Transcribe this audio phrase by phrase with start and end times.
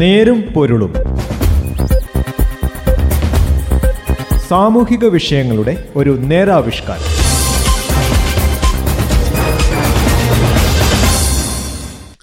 [0.00, 0.94] നേരും പൊരുളും.
[4.48, 7.02] സാമൂഹിക വിഷയങ്ങളുടെ ഒരു നേരാവിഷ്കാരം.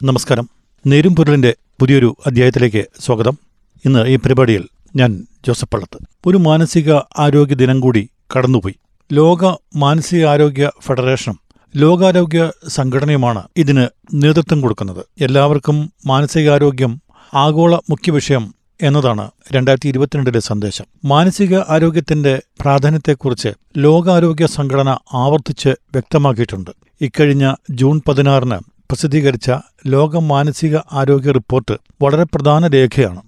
[0.03, 0.49] നമസ്കാരം.
[0.87, 3.37] നേരും പൊരുളിന്റെ പുതിയൊരു അധ്യായത്തിലേക്ക് സ്വാഗതം.
[3.85, 4.65] ഇന്ന് ഈ പരിപാടിയിൽ
[4.95, 5.97] ഞാൻ ജോസഫ് പള്ളത്ത്.
[6.25, 8.75] ഒരു മാനസിക ആരോഗ്യ ദിനം കൂടി കടന്നുപോയി.
[9.11, 11.39] ലോക മാനസികാരോഗ്യ ഫെഡറേഷനും
[11.75, 15.05] ലോകാരോഗ്യ സംഘടനയുമാണ് ഇതിന് നേതൃത്വം കൊടുക്കുന്നത്.
[15.21, 17.01] എല്ലാവർക്കും മാനസികാരോഗ്യം
[17.33, 20.85] ആഗോള മുഖ്യ വിഷയം എന്നതാണ് രണ്ടായിരത്തി ഇരുപത്തിരണ്ടിലെ സന്ദേശം.
[21.05, 26.71] മാനസിക ആരോഗ്യത്തിന്റെ പ്രാധാന്യത്തെക്കുറിച്ച് ലോകാരോഗ്യ സംഘടന ആവർത്തിച്ച് വ്യക്തമാക്കിയിട്ടുണ്ട്.
[27.01, 29.51] ഇക്കഴിഞ്ഞ ജൂൺ പതിനാറിന് പ്രസിദ്ധീകരിച്ച
[29.87, 33.21] ലോക മാനസിക ആരോഗ്യ റിപ്പോർട്ട് വളരെ പ്രധാന രേഖയാണ്.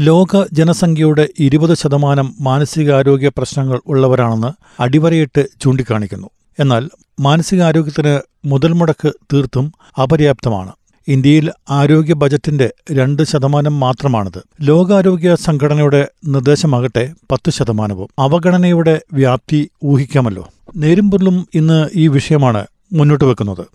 [0.00, 6.30] ലോക ജനസംഖ്യയുടെ ഇരുപത് ശതമാനം മാനസികാരോഗ്യ പ്രശ്നങ്ങൾ ഉള്ളവരാണെന്ന് അടിവരയിട്ട് ചൂണ്ടിക്കാണിക്കുന്നു.
[6.58, 6.90] എന്നാൽ
[7.20, 10.72] മാനസികാരോഗ്യത്തിന് മുതൽമുടക്ക് തീർത്തും അപര്യാപ്തമാണ്.
[11.08, 14.42] ഇന്ത്യയിൽ ആരോഗ്യ ബജറ്റിന്റെ രണ്ട് ശതമാനം മാത്രമാണിത്.
[14.62, 18.08] ലോകാരോഗ്യ സംഘടനയുടെ നിർദ്ദേശമാകട്ടെ പത്ത് ശതമാനവും.
[18.18, 20.48] അവഗണനയുടെ വ്യാപ്തി ഊഹിക്കാമല്ലോ.
[20.76, 23.66] നേരുംപൊരുളും ഇന്ന് ഈ വിഷയമാണ് മുന്നോട്ട് വെക്കുന്നത്.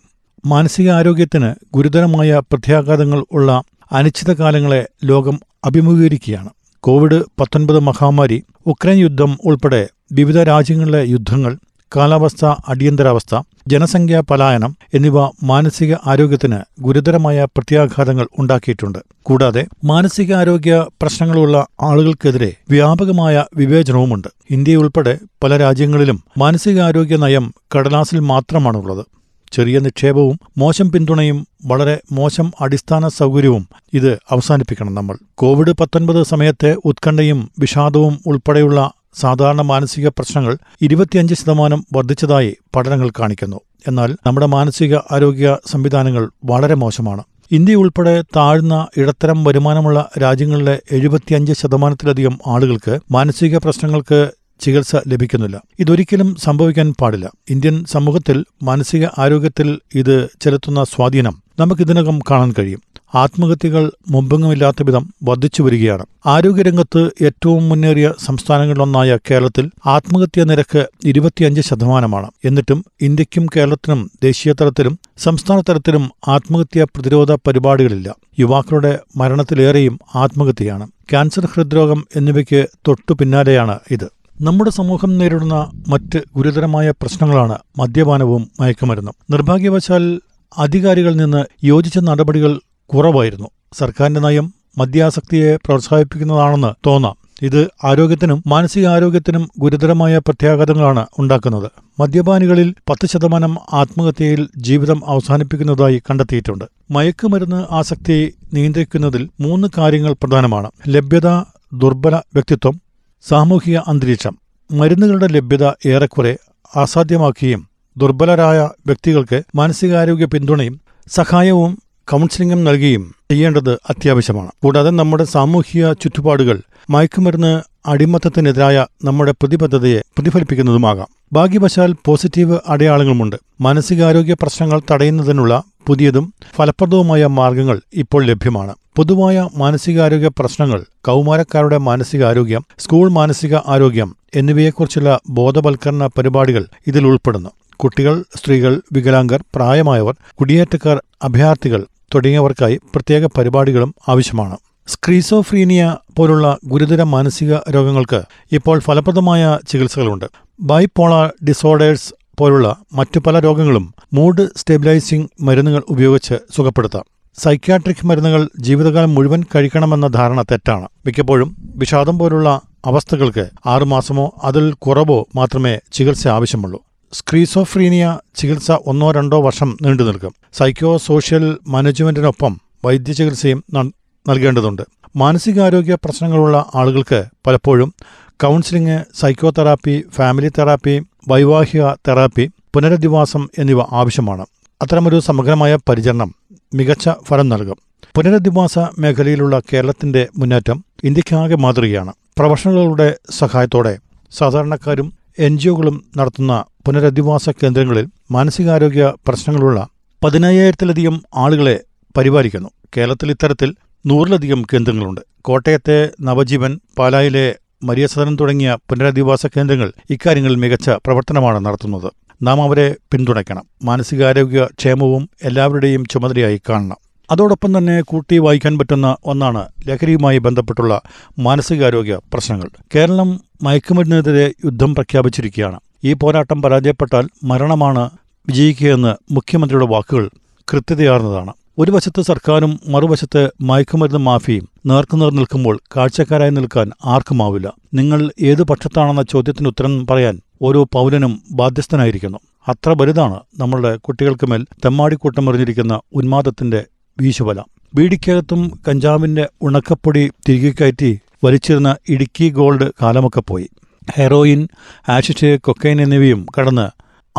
[0.45, 6.49] മാനസികാരോഗ്യത്തിന് ഗുരുതരമായ പ്രത്യാഘാതങ്ങൾ ഉള്ള അനിശ്ചിതകാലങ്ങളെ ലോകം അഭിമുഖീകരിക്കുകയാണ്.
[6.79, 11.57] കോവിഡ് പത്തൊൻപത് മഹാമാരി ഉക്രൈൻ യുദ്ധം ഉൾപ്പെടെ വിവിധ രാജ്യങ്ങളിലെ യുദ്ധങ്ങൾ
[11.95, 18.99] കാലാവസ്ഥ അടിയന്തരാവസ്ഥ ജനസംഖ്യാ പലായനം എന്നിവ മാനസിക ആരോഗ്യത്തിന് ഗുരുതരമായ പ്രത്യാഘാതങ്ങൾ ഉണ്ടാക്കിയിട്ടുണ്ട്.
[19.23, 24.27] കൂടാതെ മാനസികാരോഗ്യ പ്രശ്നങ്ങളുള്ള ആളുകൾക്കെതിരെ വ്യാപകമായ വിവേചനവുമുണ്ട്.
[24.49, 29.05] ഇന്ത്യയുൾപ്പെടെ പല രാജ്യങ്ങളിലും മാനസികാരോഗ്യ നയം കടലാസിൽ മാത്രമാണുള്ളത്.
[29.51, 35.17] ചെറിയ നിക്ഷേപവും മോശം പിന്തുണയും വളരെ മോശം അടിസ്ഥാന സൗകര്യവും ഇത് അവസാനിപ്പിക്കണം നമ്മൾ.
[35.35, 43.59] കോവിഡ് പത്തൊൻപത് സമയത്തെ ഉത്കണ്ഠയും വിഷാദവും ഉൾപ്പെടെയുള്ള സാധാരണ മാനസിക പ്രശ്നങ്ങൾ ഇരുപത്തിയഞ്ച് ശതമാനം വർദ്ധിച്ചതായി പഠനങ്ങൾ കാണിക്കുന്നു.
[43.87, 47.23] എന്നാൽ നമ്മുടെ മാനസിക ആരോഗ്യ സംവിധാനങ്ങൾ വളരെ മോശമാണ്.
[47.51, 55.61] ഇന്ത്യ ഉൾപ്പെടെ താഴ്ന്ന ഇടത്തരം വരുമാനമുള്ള രാജ്യങ്ങളിലെ എഴുപത്തിയഞ്ച് ശതമാനത്തിലധികം ആളുകൾക്ക് മാനസിക പ്രശ്നങ്ങൾക്ക് ചികിത്സ ലഭിക്കുന്നില്ല.
[55.79, 57.31] ഇതൊരിക്കലും സംഭവിക്കാൻ പാടില്ല.
[57.49, 62.81] ഇന്ത്യൻ സമൂഹത്തിൽ മാനസിക ആരോഗ്യത്തിൽ ഇത് ചെലുത്തുന്ന സ്വാധീനം നമുക്കിതിനകം കാണാൻ കഴിയും.
[63.15, 66.05] ആത്മഹത്യകൾ മുമ്പെങ്ങുമില്ലാത്ത വിധം വർദ്ധിച്ചു വരികയാണ്.
[66.25, 72.31] ആരോഗ്യരംഗത്ത് ഏറ്റവും മുന്നേറിയ സംസ്ഥാനങ്ങളിലൊന്നായ കേരളത്തിൽ ആത്മഹത്യാ നിരക്ക് ഇരുപത്തിയഞ്ച് ശതമാനമാണ്.
[72.45, 78.15] എന്നിട്ടും ഇന്ത്യക്കും കേരളത്തിനും ദേശീയ തലത്തിലും സംസ്ഥാന തലത്തിലും ആത്മഹത്യാ പ്രതിരോധ പരിപാടികളില്ല.
[78.39, 80.87] യുവാക്കളുടെ മരണത്തിലേറെയും ആത്മഹത്യയാണ്.
[81.09, 84.14] ക്യാൻസർ ഹൃദ്രോഗം എന്നിവയ്ക്ക് തൊട്ടു പിന്നാലെയാണ് ഇത്.
[84.41, 89.13] നമ്മുടെ സമൂഹം നേരിടുന്ന മറ്റ് ഗുരുതരമായ പ്രശ്നങ്ങളാണ് മദ്യപാനവും മയക്കുമരുന്നും.
[89.31, 90.19] നിർഭാഗ്യവശാൽ
[90.57, 93.47] അധികാരികളിൽ നിന്ന് യോജിച്ച നടപടികൾ കുറവായിരുന്നു.
[93.77, 97.15] സർക്കാരിന്റെ നയം മദ്യാസക്തിയെ പ്രോത്സാഹിപ്പിക്കുന്നതാണെന്ന് തോന്നാം.
[97.41, 101.71] ഇത് ആരോഗ്യത്തിനും മാനസികാരോഗ്യത്തിനും ഗുരുതരമായ പ്രത്യാഘാതങ്ങളാണ് ഉണ്ടാക്കുന്നത്.
[101.99, 106.65] മദ്യപാനികളിൽ പത്ത് ശതമാനം ആത്മഹത്യയിൽ ജീവിതം അവസാനിപ്പിക്കുന്നതായി കണ്ടെത്തിയിട്ടുണ്ട്.
[106.91, 110.71] മയക്കുമരുന്ന് ആസക്തി നിയന്ത്രിക്കുന്നതിൽ മൂന്ന് കാര്യങ്ങൾ പ്രധാനമാണ്.
[110.87, 111.27] ലഭ്യത
[111.73, 112.84] ദുർബല വ്യക്തിത്വം
[113.29, 114.37] സാമൂഹിക അന്തരീക്ഷം
[114.71, 116.37] മരുന്നുകളുടെ ലഭ്യത ഏറെക്കുറെ
[116.75, 120.81] അസാധ്യമാക്കുകയും ദുർബലരായ വ്യക്തികൾക്ക് മാനസികാരോഗ്യ പിന്തുണയും
[121.11, 121.79] സഹായവും
[122.11, 124.51] കൗൺസിലിംഗും നൽകുകയും ചെയ്യേണ്ടത് അത്യാവശ്യമാണ്.
[124.63, 131.07] കൂടാതെ നമ്മുടെ സാമൂഹിക ചുറ്റുപാടുകൾ മയക്കുമരുന്ന് അടിമത്തത്തിനെതിരായ നമ്മുടെ പ്രതിബദ്ധതയെ പ്രതിഫലിപ്പിക്കുന്നതുമാകാം.
[131.33, 133.35] ഭാഗ്യവശാൽ പോസിറ്റീവ് അടയാളങ്ങളുമുണ്ട്.
[133.61, 138.75] മാനസികാരോഗ്യ പ്രശ്നങ്ങൾ തടയുന്നതിനുള്ള പുതിയതും ഫലപ്രദവുമായ മാർഗങ്ങൾ ഇപ്പോൾ ലഭ്യമാണ്.
[138.95, 147.49] പൊതുവായ മാനസികാരോഗ്യ പ്രശ്നങ്ങൾ കൗമാരക്കാരുടെ മാനസികാരോഗ്യം സ്കൂൾ മാനസിക ആരോഗ്യം എന്നിവയെക്കുറിച്ചുള്ള ബോധവൽക്കരണ പരിപാടികൾ ഇതിൽ ഉൾപ്പെടുന്നു.
[147.75, 151.85] കുട്ടികൾ സ്ത്രീകൾ വികലാംഗർ പ്രായമായവർ കുടിയേറ്റക്കാർ അഭയാർത്ഥികൾ
[152.15, 154.57] തുടങ്ങിയവർക്കായി പ്രത്യേക പരിപാടികളും ആവശ്യമാണ്.
[154.87, 158.21] സ്ക്രീസോഫ്രീനിയ പോലുള്ള ഗുരുതര മാനസിക രോഗങ്ങൾക്ക്
[158.51, 160.25] ഇപ്പോൾ ഫലപ്രദമായ ചികിത്സകളുണ്ട്.
[160.59, 167.14] ബൈപോളാർ ഡിസോർഡേഴ്സ് പോലുള്ള മറ്റു പല രോഗങ്ങളും മൂഡ് സ്റ്റെബിലൈസിംഗ് മരുന്നുകൾ ഉപയോഗിച്ച് സുഖപ്പെടുത്താം.
[167.37, 170.87] സൈക്യാട്രിക് മരുന്നുകൾ ജീവിതകാലം മുഴുവൻ കഴിക്കണമെന്ന ധാരണ തെറ്റാണ്.
[171.05, 176.81] മിക്കപ്പോഴും വിഷാദം പോലുള്ള അവസ്ഥകൾക്ക് ആറുമാസമോ അതിൽ കുറവോ മാത്രമേ ചികിത്സ ആവശ്യമുള്ളൂ.
[177.13, 180.33] സ്ക്രീസോഫ്രീനിയ ചികിത്സ ഒന്നോ രണ്ടോ വർഷം നീണ്ടു നിൽക്കും.
[180.53, 184.81] സൈക്കോ സോഷ്യൽ മാനേജ്മെന്റിനൊപ്പം വൈദ്യചികിത്സയും നൽകേണ്ടതുണ്ട്.
[185.15, 187.93] മാനസികാരോഗ്യ പ്രശ്നങ്ങളുള്ള ആളുകൾക്ക് പലപ്പോഴും
[188.29, 194.45] കൗൺസിലിംഗ് സൈക്കോതെറാപ്പി ഫാമിലി തെറാപ്പി വൈവാഹിക തെറാപ്പി പുനരധിവാസം എന്നിവ ആവശ്യമാണ്.
[194.81, 196.35] അത്തരമൊരു സമഗ്രമായ പരിചരണം
[196.75, 197.77] മികച്ച ഫലം നൽകും.
[198.15, 202.13] പുനരധിവാസ മേഖലയിലുള്ള കേരളത്തിന്റെ മുന്നേറ്റം ഇന്ത്യക്കാകെ മാതൃകയാണ്.
[202.37, 203.97] പ്രൊഫഷണലുകളുടെ സഹായത്തോടെ
[204.31, 209.87] സാധാരണക്കാരും എൻ ജിഒകളും നടത്തുന്ന പുനരധിവാസ കേന്ദ്രങ്ങളിൽ മാനസികാരോഗ്യ പ്രശ്നങ്ങളുള്ള
[210.23, 211.79] പതിനയ്യായിരത്തിലധികം ആളുകളെ
[212.17, 212.69] പരിപാലിക്കുന്നു.
[212.97, 213.75] കേരളത്തിൽ ഇത്തരത്തിൽ
[214.05, 215.21] നൂറിലധികം കേന്ദ്രങ്ങളുണ്ട്.
[215.41, 222.11] കോട്ടയത്തെ നവജീവൻ പാലായിലെ മരിയസദനം തുടങ്ങിയ പുനരധിവാസ കേന്ദ്രങ്ങൾ ഇക്കാര്യങ്ങളിൽ മികച്ച പ്രവർത്തനമാണ് നടത്തുന്നത്.
[222.45, 223.63] നാം അവരെ പിന്തുണയ്ക്കണം.
[223.83, 226.95] മാനസികാരോഗ്യ ക്ഷേമവും എല്ലാവരുടെയും ചുമതലയായി കാണണം.
[227.31, 231.01] അതോടൊപ്പം തന്നെ കൂട്ടി വായിക്കാൻ പറ്റുന്ന ഒന്നാണ് ലഹരിയുമായി ബന്ധപ്പെട്ടുള്ള
[231.39, 232.69] മാനസികാരോഗ്യ പ്രശ്നങ്ങൾ.
[232.95, 233.29] കേരളം
[233.63, 235.79] മയക്കുമരുന്നിനെതിരെ യുദ്ധം പ്രഖ്യാപിച്ചിരിക്കുകയാണ്.
[236.03, 238.09] ഈ പോരാട്ടം പരാജയപ്പെട്ടാൽ മരണമാണ്
[238.47, 240.29] വിജയിക്കുകയെന്ന് മുഖ്യമന്ത്രിയുടെ വാക്കുകൾ
[240.73, 241.53] കൃത്യതയാർന്നതാണ്.
[241.77, 247.73] ഒരു വശത്ത് സർക്കാരും മറുവശത്ത് മയക്കുമരുന്ന് മാഫിയും നേർക്കുനേർ നിൽക്കുമ്പോൾ കാഴ്ചക്കാരായി നിൽക്കാൻ ആർക്കുമാവില്ല.
[247.93, 252.37] നിങ്ങൾ ഏത് പക്ഷത്താണെന്ന ചോദ്യത്തിന് ഉത്തരം പറയാൻ ഓരോ പൗരനും ബാധ്യസ്ഥനായിരിക്കുന്നു.
[252.67, 256.85] അത്ര വലുതാണ് നമ്മളുടെ കുട്ടികൾക്കുമേൽ തെമ്മാടിക്കൂട്ടം എറിഞ്ഞിരിക്കുന്ന ഉന്മാദത്തിന്റെ
[257.21, 257.63] വീശുവല
[257.95, 263.69] ബീഡിക്കകത്തും കഞ്ചാവിന്റെ ഉണക്കപ്പൊടി തിരികെ കയറ്റി വലിച്ചിരുന്ന ഇടുക്കി ഗോൾഡ് കാലമൊക്കെ പോയി.
[264.11, 264.67] ഹെറോയിൻ
[265.09, 266.89] ആഷിഷ് കൊക്കൈൻ എന്നിവയും കടന്ന്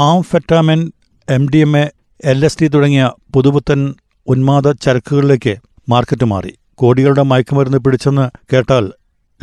[0.00, 0.92] amphetamine
[1.30, 1.90] M D M A
[2.24, 3.94] L S D തുടങ്ങിയ പുതുപുത്തൻ
[4.26, 5.56] ഉന്മാദ ചരക്കുകളിലേക്ക്
[5.88, 6.52] മാർക്കറ്റ് മാറി.
[6.74, 8.92] കോടികളുടെ മയക്കുമരുന്ന് പിടിച്ചെന്ന് കേട്ടാൽ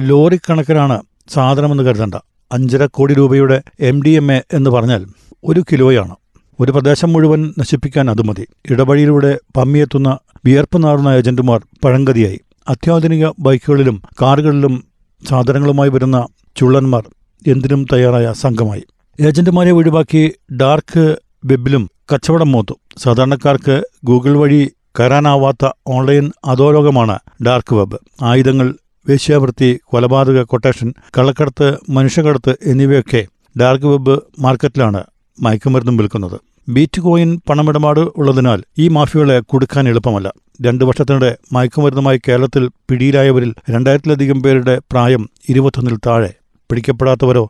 [0.01, 2.15] ലോറിക്കണക്കിനാണ് സാധനമെന്ന് കരുതണ്ട.
[2.51, 5.05] അഞ്ചര കോടി രൂപയുടെ എം ഡി എം എ എന്ന് പറഞ്ഞാൽ
[5.43, 6.15] ഒരു കിലോയാണ്.
[6.59, 8.47] ഒരു പ്രദേശം മുഴുവൻ നശിപ്പിക്കാൻ അത് മതി.
[8.69, 14.83] ഇടവഴിയിലൂടെ പമ്മിയെത്തുന്ന വിയർപ്പ് നാറുന്ന ഏജന്റുമാർ പഴങ്കതിയായി അത്യാധുനിക ബൈക്കുകളിലും കാറുകളിലും
[15.29, 17.03] സാധനങ്ങളുമായി വരുന്ന ചുള്ളന്മാർ
[17.47, 18.83] എന്തിനും തയ്യാറായ സംഘമായി.
[19.21, 21.15] ഏജന്റുമാരെ ഒഴിവാക്കി ഡാർക്ക്
[21.45, 22.73] വെബിലും കച്ചവടം മൂത്തു.
[22.97, 27.97] സാധാരണക്കാർക്ക് ഗൂഗിൾ വഴി കയറാനാവാത്ത ഓൺലൈൻ അധോലോകമാണ് ഡാർക്ക് വെബ്.
[28.21, 28.73] ആയുധങ്ങൾ
[29.09, 33.25] വേശ്യാവൃത്തി കൊലപാതക കൊട്ടേഷൻ കള്ളക്കടത്ത് മനുഷ്യക്കടത്ത് എന്നിവയൊക്കെ
[33.59, 35.03] ഡാർക്ക് വെബ് മാർക്കറ്റിലാണ്
[35.39, 36.41] മയക്കുമരുന്നും വിൽക്കുന്നത്.
[36.69, 40.33] ബീറ്റ് കോയിൻ പണമിടപാട് ഉള്ളതിനാൽ ഈ മാഫിയകളെ കൊടുക്കാൻ എളുപ്പമല്ല.
[40.61, 46.33] രണ്ടു വർഷത്തിനിടെ മയക്കുമരുന്നുമായി കേരളത്തിൽ പിടിയിലായവരിൽ രണ്ടായിരത്തിലധികം പേരുടെ പ്രായം ഇരുപത്തൊന്നിൽ താഴെ
[46.69, 47.49] പിടിക്കപ്പെടാത്തവരോ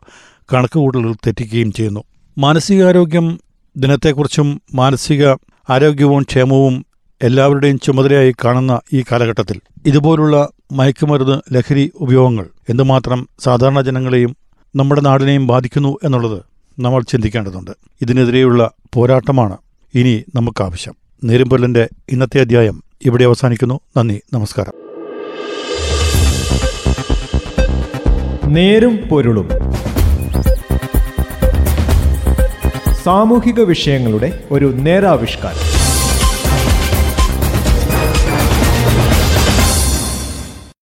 [0.54, 2.04] കണക്കുകൂട്ടലുകൾ തെറ്റിക്കുകയും ചെയ്യുന്നു.
[2.38, 3.40] മാനസികാരോഗ്യം
[3.76, 5.32] ദിനത്തെക്കുറിച്ചും മാനസിക
[5.70, 6.86] ആരോഗ്യവും ക്ഷേമവും
[7.22, 14.36] എല്ലാവരുടെയും ചുമതലയായി കാണുന്ന ഈ കാലഘട്ടത്തിൽ ഇതുപോലുള്ള മയക്കുമരുന്ന് ലഹരി ഉപയോഗങ്ങൾ എന്തുമാത്രം സാധാരണ ജനങ്ങളെയും
[14.76, 16.42] നമ്മുടെ നാടിനെയും ബാധിക്കുന്നു എന്നുള്ളത്
[16.78, 17.70] നമ്മൾ ചിന്തിക്കേണ്ടതുണ്ട്.
[18.02, 19.56] ഇതിനെതിരെയുള്ള പോരാട്ടമാണ്
[19.94, 20.94] ഇനി നമുക്കാവശ്യം.
[21.24, 23.80] നേരുംപൊല്ലന്റെ ഇന്നത്തെ അധ്യായം ഇവിടെ അവസാനിക്കുന്നു.
[23.96, 24.72] നന്ദി നമസ്കാരം.
[28.52, 29.48] നേരും പൊരുളും
[33.04, 35.73] സാമൂഹിക വിഷയങ്ങളുടെ ഒരു നേരാവിഷ്കാരം.